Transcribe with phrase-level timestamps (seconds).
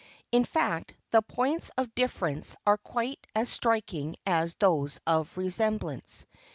[0.31, 6.25] In fact, the points of difference are quite as striking as those of resemblance.